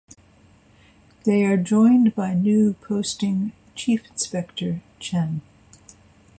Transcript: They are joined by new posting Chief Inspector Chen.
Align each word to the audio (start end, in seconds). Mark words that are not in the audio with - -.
They 1.25 1.43
are 1.45 1.57
joined 1.57 2.15
by 2.15 2.33
new 2.33 2.73
posting 2.81 3.51
Chief 3.75 4.03
Inspector 4.07 4.81
Chen. 4.97 5.41